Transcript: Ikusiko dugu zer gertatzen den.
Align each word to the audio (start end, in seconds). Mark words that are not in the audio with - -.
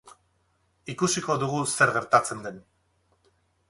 Ikusiko 0.93 1.37
dugu 1.45 1.61
zer 1.77 1.95
gertatzen 2.01 2.45
den. 2.49 2.63